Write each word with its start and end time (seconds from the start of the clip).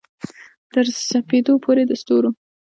تر 0.73 0.85
سپیدو 1.11 1.53
پوري 1.63 1.83
د 1.87 1.91
ستورو 2.01 2.29